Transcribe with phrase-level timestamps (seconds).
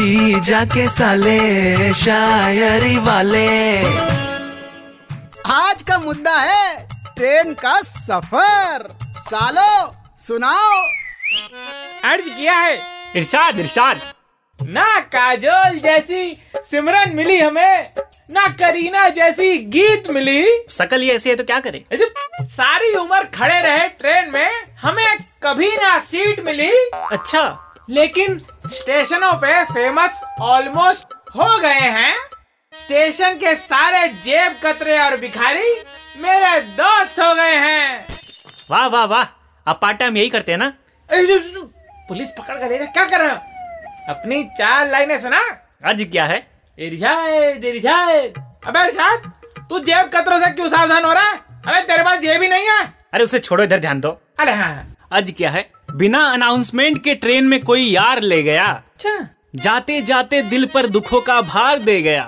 [0.00, 3.48] जी जाके साले शायरी वाले।
[5.52, 8.86] आज का मुद्दा है ट्रेन का सफ़र।
[9.20, 10.78] सालो सुनाओ।
[12.04, 12.80] अर्ज़ किया है।
[13.16, 14.00] इरशाद इरशाद।
[14.58, 16.34] ना काजोल जैसी
[16.70, 17.92] सिमरन मिली हमें
[18.30, 21.84] ना करीना जैसी गीत मिली। सकल ही ऐसी है तो क्या करे?
[22.48, 24.50] सारी उम्र खड़े रहे ट्रेन में
[24.82, 27.44] हमें कभी ना सीट मिली। अच्छा।
[27.90, 28.40] लेकिन
[28.72, 32.16] स्टेशनों पे फ़ेमस ऑलमोस्ट हो गए हैं।
[32.80, 35.84] स्टेशन के सारे जेब कतरे और भिखारी
[36.16, 38.06] मेरे दोस्त हो गए हैं।
[38.70, 39.24] वाह वाह वाह।
[39.68, 40.72] आप पार्ट टाइम यही करते हैं ना?
[41.12, 41.64] ए, जो- जो-
[42.08, 43.36] पुलिस पकड़ कर क्या कर रहे हो?
[44.08, 45.40] अपनी चार लाइनें सुना।
[45.84, 46.38] अर्ज़ क्या है?
[48.66, 49.32] अबे इरशाद
[49.70, 51.36] तू जेब कतरों से क्यों सावधान हो रहा है?
[51.36, 54.96] अबे तेरे पास जेब ही नहीं है। अरे उसे छोड़ो इधर ध्यान दो। अरे हाँ।
[55.12, 60.42] अर्ज़ क्या है। बिना अनाउंसमेंट के ट्रेन में कोई यार ले गया। अच्छा। जाते जाते
[60.42, 62.22] दिल पर दुखों का भार दे गया।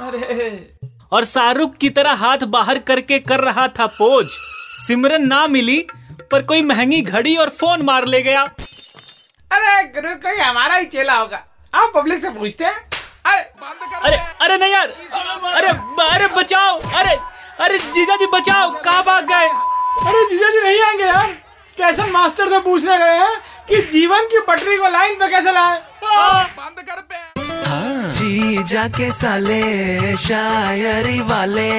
[0.00, 0.74] अरे।
[1.12, 4.26] और शाहरुख की तरह हाथ बाहर करके कर रहा था पोज।
[4.86, 5.86] सिमरन ना मिली
[6.30, 8.42] पर कोई महँगी घड़ी और फ़ोन मार ले गया।
[9.52, 11.42] अरे गुरु कोई हमारा ही चेला होगा।
[11.74, 12.76] आप पब्लिक से पूछते हैं।
[13.26, 13.42] अरे
[14.04, 14.88] अरे अरे नहीं यार।
[15.54, 15.68] अरे
[16.08, 17.16] अरे बचाओ। अरे
[17.60, 19.67] अरे जीजा जी बचाओ। कहाँ भाग गए?
[20.06, 21.36] अरे जीजा जी नहीं आएँगे यार।
[21.70, 23.36] स्टेशन मास्टर से पूछने गए हैं
[23.68, 25.78] कि जीवन की पटरी को लाइन पे कैसे लाए?
[26.58, 27.16] बंद कर पे।
[28.18, 29.62] जीजा के साले
[30.26, 31.70] शायरी वाले।